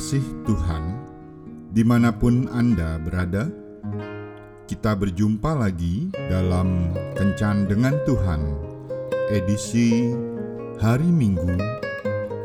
kasih 0.00 0.24
Tuhan, 0.48 0.96
di 1.76 1.84
mana 1.84 2.08
pun 2.08 2.48
Anda 2.56 2.96
berada, 2.96 3.52
kita 4.64 4.96
berjumpa 4.96 5.52
lagi 5.52 6.08
dalam 6.32 6.96
Kencan 7.12 7.68
dengan 7.68 8.00
Tuhan, 8.08 8.40
edisi 9.28 10.08
hari 10.80 11.04
Minggu 11.04 11.52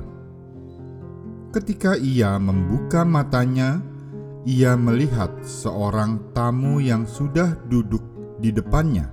Ketika 1.56 1.96
ia 1.96 2.36
membuka 2.36 3.00
matanya, 3.00 3.80
ia 4.44 4.76
melihat 4.76 5.32
seorang 5.40 6.36
tamu 6.36 6.84
yang 6.84 7.08
sudah 7.08 7.56
duduk 7.64 8.04
di 8.36 8.52
depannya, 8.52 9.08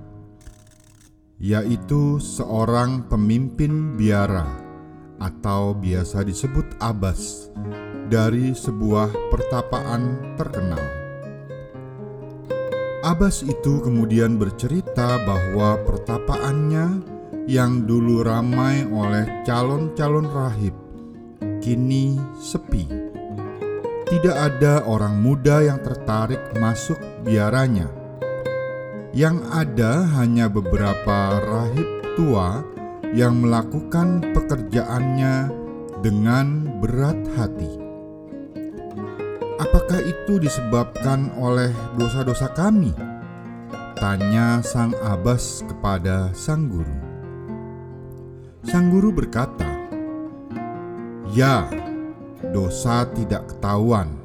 yaitu 1.40 2.20
seorang 2.20 3.08
pemimpin 3.08 3.96
biara 3.96 4.44
atau 5.24 5.72
biasa 5.72 6.28
disebut 6.28 6.68
Abbas 6.84 7.48
dari 8.12 8.52
sebuah 8.52 9.08
pertapaan 9.32 10.36
terkenal. 10.36 11.01
Abbas 13.12 13.44
itu 13.44 13.84
kemudian 13.84 14.40
bercerita 14.40 15.20
bahwa 15.28 15.76
pertapaannya 15.84 17.04
yang 17.44 17.84
dulu 17.84 18.24
ramai 18.24 18.88
oleh 18.88 19.44
calon-calon 19.44 20.32
rahib 20.32 20.72
kini 21.60 22.16
sepi. 22.40 22.88
Tidak 24.08 24.32
ada 24.32 24.88
orang 24.88 25.20
muda 25.20 25.60
yang 25.60 25.84
tertarik 25.84 26.40
masuk 26.56 26.96
biaranya. 27.28 27.92
Yang 29.12 29.44
ada 29.60 30.08
hanya 30.16 30.48
beberapa 30.48 31.36
rahib 31.44 32.16
tua 32.16 32.64
yang 33.12 33.44
melakukan 33.44 34.24
pekerjaannya 34.32 35.52
dengan 36.00 36.80
berat 36.80 37.20
hati. 37.36 37.81
Apakah 39.62 40.02
itu 40.02 40.42
disebabkan 40.42 41.38
oleh 41.38 41.70
dosa-dosa 41.94 42.50
kami? 42.50 42.98
Tanya 43.94 44.58
sang 44.66 44.90
Abbas 45.06 45.62
kepada 45.70 46.34
sang 46.34 46.66
guru. 46.66 46.98
Sang 48.66 48.90
guru 48.90 49.14
berkata, 49.14 49.70
"Ya, 51.30 51.70
dosa 52.50 53.06
tidak 53.14 53.54
ketahuan. 53.54 54.18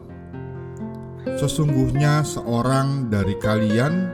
Sesungguhnya 1.36 2.24
seorang 2.24 3.12
dari 3.12 3.36
kalian 3.36 4.08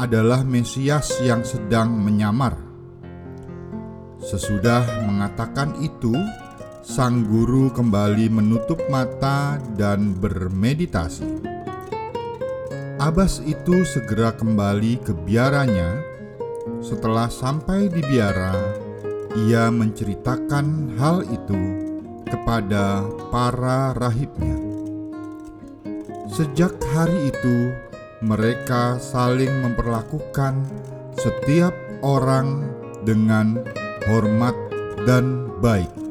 adalah 0.00 0.40
Mesias 0.48 1.12
yang 1.20 1.44
sedang 1.44 1.92
menyamar." 1.92 2.56
Sesudah 4.16 4.80
mengatakan 5.04 5.76
itu, 5.84 6.16
sang 6.84 7.24
guru 7.24 7.72
kembali 7.72 8.28
menutup 8.28 8.76
mata 8.92 9.56
dan 9.72 10.12
bermeditasi. 10.20 11.24
Abbas 13.00 13.40
itu 13.48 13.88
segera 13.88 14.36
kembali 14.36 15.00
ke 15.00 15.16
biaranya. 15.16 16.04
Setelah 16.84 17.32
sampai 17.32 17.88
di 17.88 18.04
biara, 18.04 18.52
ia 19.48 19.72
menceritakan 19.72 21.00
hal 21.00 21.24
itu 21.24 21.62
kepada 22.28 23.08
para 23.32 23.96
rahibnya. 23.96 24.60
Sejak 26.28 26.76
hari 26.92 27.32
itu, 27.32 27.72
mereka 28.20 29.00
saling 29.00 29.64
memperlakukan 29.64 30.60
setiap 31.16 31.72
orang 32.04 32.68
dengan 33.08 33.64
hormat 34.04 34.56
dan 35.08 35.48
baik 35.64 36.03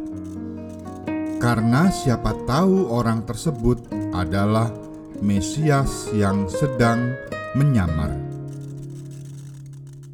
karena 1.43 1.91
siapa 1.91 2.31
tahu 2.47 2.87
orang 2.87 3.27
tersebut 3.27 3.91
adalah 4.15 4.71
Mesias 5.19 6.07
yang 6.15 6.47
sedang 6.47 7.19
menyamar. 7.51 8.15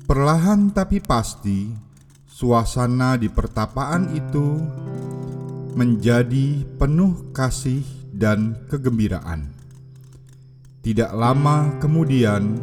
Perlahan 0.10 0.74
tapi 0.74 0.98
pasti, 0.98 1.70
suasana 2.26 3.14
di 3.14 3.30
pertapaan 3.30 4.10
itu 4.18 4.58
menjadi 5.78 6.66
penuh 6.82 7.30
kasih 7.30 7.86
dan 8.10 8.66
kegembiraan. 8.66 9.54
Tidak 10.82 11.14
lama 11.14 11.78
kemudian, 11.78 12.58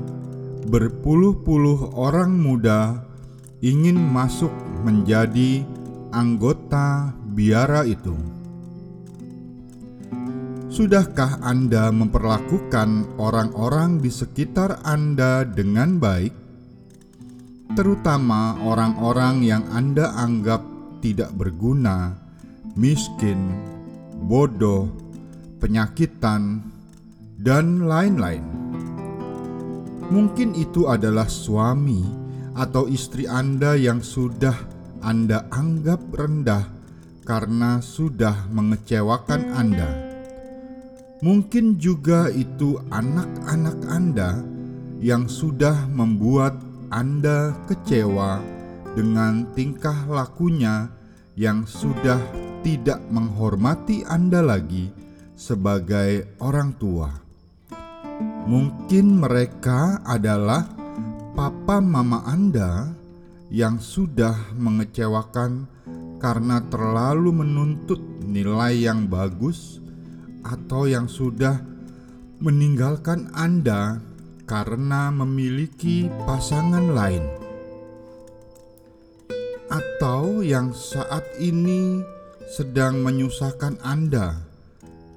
berpuluh-puluh 0.66 1.94
orang 1.94 2.34
muda 2.34 2.99
ingin 3.62 3.94
masuk 3.94 4.50
menjadi 4.82 5.62
anggota 6.10 7.15
biara 7.31 7.87
itu. 7.87 8.35
Sudahkah 10.76 11.41
Anda 11.41 11.88
memperlakukan 11.88 13.16
orang-orang 13.16 13.97
di 13.97 14.12
sekitar 14.12 14.84
Anda 14.84 15.48
dengan 15.48 15.97
baik, 15.97 16.37
terutama 17.72 18.60
orang-orang 18.60 19.41
yang 19.41 19.64
Anda 19.72 20.12
anggap 20.12 20.60
tidak 21.00 21.32
berguna, 21.32 22.20
miskin, 22.76 23.56
bodoh, 24.28 24.92
penyakitan, 25.64 26.60
dan 27.41 27.88
lain-lain? 27.88 28.44
Mungkin 30.12 30.60
itu 30.60 30.93
adalah 30.93 31.32
suami 31.32 32.04
atau 32.53 32.84
istri 32.84 33.25
Anda 33.25 33.81
yang 33.81 34.04
sudah 34.04 34.60
Anda 35.00 35.48
anggap 35.48 36.04
rendah 36.12 36.69
karena 37.25 37.81
sudah 37.81 38.44
mengecewakan 38.53 39.56
Anda 39.56 40.06
Mungkin 41.25 41.81
juga 41.81 42.28
itu 42.28 42.77
anak-anak 42.93 43.78
Anda 43.88 44.37
yang 45.00 45.32
sudah 45.32 45.88
membuat 45.88 46.60
Anda 46.93 47.56
kecewa 47.65 48.44
dengan 48.93 49.49
tingkah 49.56 50.05
lakunya 50.12 50.93
yang 51.32 51.65
sudah 51.65 52.21
tidak 52.60 53.00
menghormati 53.08 54.05
Anda 54.05 54.44
lagi 54.44 54.93
sebagai 55.32 56.37
orang 56.37 56.76
tua. 56.76 57.08
Mungkin 58.44 59.17
mereka 59.17 60.05
adalah 60.05 60.69
papa 61.32 61.81
mama 61.81 62.29
Anda 62.29 62.93
yang 63.49 63.81
sudah 63.81 64.52
mengecewakan 64.52 65.64
karena 66.20 66.61
terlalu 66.69 67.40
menuntut 67.40 68.00
nilai 68.20 68.85
yang 68.85 69.08
bagus 69.08 69.86
atau 70.46 70.87
yang 70.87 71.10
sudah 71.10 71.58
meninggalkan 72.38 73.32
Anda 73.34 73.98
karena 74.46 75.10
memiliki 75.10 76.06
pasangan 76.22 76.94
lain, 76.94 77.26
atau 79.66 80.46
yang 80.46 80.70
saat 80.70 81.26
ini 81.43 81.98
sedang 82.46 83.02
menyusahkan 83.02 83.82
Anda 83.82 84.38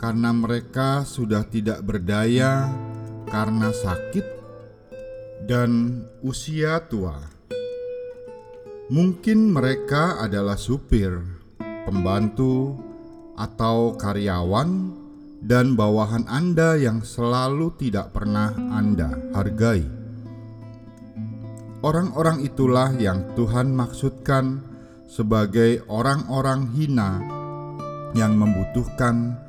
karena 0.02 0.34
mereka 0.34 1.06
sudah 1.06 1.46
tidak 1.46 1.86
berdaya 1.86 2.74
karena 3.30 3.70
sakit 3.70 4.26
dan 5.46 6.02
usia 6.26 6.82
tua. 6.90 7.22
Mungkin 8.90 9.54
mereka 9.54 10.18
adalah 10.18 10.58
supir, 10.58 11.22
pembantu, 11.86 12.74
atau 13.38 13.94
karyawan 13.94 14.99
dan 15.40 15.80
bawahan 15.80 16.28
Anda 16.28 16.76
yang 16.76 17.04
selalu 17.04 17.76
tidak 17.80 18.12
pernah 18.12 18.52
Anda 18.56 19.16
hargai. 19.32 19.88
Orang-orang 21.80 22.44
itulah 22.44 22.92
yang 23.00 23.24
Tuhan 23.40 23.72
maksudkan 23.72 24.60
sebagai 25.08 25.80
orang-orang 25.88 26.68
hina 26.76 27.24
yang 28.12 28.36
membutuhkan 28.36 29.40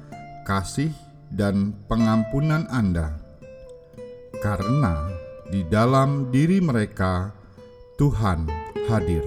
kasih 0.47 0.95
dan 1.35 1.75
pengampunan 1.91 2.71
Anda, 2.71 3.19
karena 4.39 5.11
di 5.51 5.67
dalam 5.67 6.31
diri 6.31 6.63
mereka 6.63 7.35
Tuhan 7.99 8.47
hadir. 8.87 9.27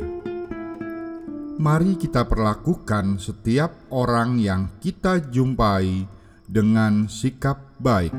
Mari 1.54 2.00
kita 2.00 2.25
perlakukan 2.25 3.19
setiap 3.21 3.88
orang 3.94 4.42
yang 4.42 4.80
kita 4.81 5.21
jumpai 5.30 6.12
dengan 6.53 7.09
sikap 7.09 7.57
baik. 7.81 8.13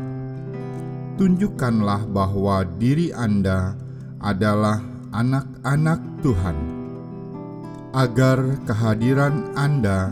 Tunjukkanlah 1.14 2.10
bahwa 2.10 2.66
diri 2.82 3.14
Anda 3.14 3.78
adalah 4.18 4.82
anak-anak 5.14 6.26
Tuhan, 6.26 6.58
agar 7.94 8.58
kehadiran 8.66 9.54
Anda 9.54 10.10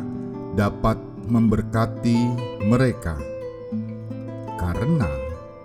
dapat 0.55 1.03
memberkati 1.27 2.19
mereka, 2.71 3.19
karena 4.55 5.11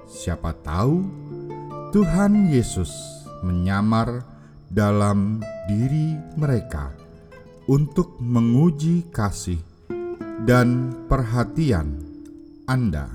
siapa 0.10 0.58
tahu 0.66 1.06
Tuhan 1.94 2.50
Yesus 2.50 2.90
menyamar 3.46 4.26
dalam 4.74 5.38
diri 5.70 6.18
mereka 6.34 6.90
untuk 7.70 8.18
menguji 8.18 9.14
kasih 9.14 9.62
dan 10.50 10.98
perhatian 11.06 12.07
Anda. 12.68 13.08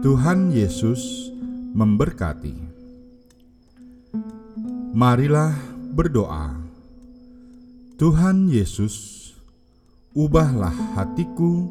Tuhan 0.00 0.48
Yesus 0.48 1.28
memberkati. 1.76 2.56
Marilah 4.96 5.52
berdoa. 5.92 6.56
Tuhan 8.00 8.48
Yesus, 8.48 9.28
ubahlah 10.16 10.72
hatiku 10.96 11.68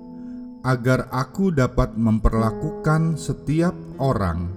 agar 0.62 1.10
aku 1.10 1.50
dapat 1.50 1.98
memperlakukan 1.98 3.18
setiap 3.18 3.74
orang, 3.98 4.54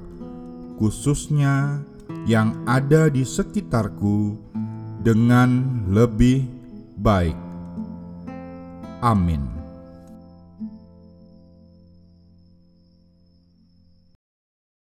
khususnya 0.77 1.81
yang 2.29 2.61
ada 2.69 3.09
di 3.09 3.25
sekitarku, 3.25 4.37
dengan 5.01 5.81
lebih 5.89 6.45
baik. 7.01 7.41
Amin. 9.01 9.56